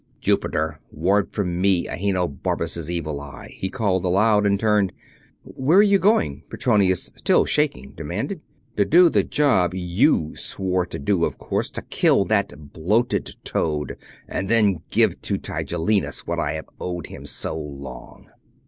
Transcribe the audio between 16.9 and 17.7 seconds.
him so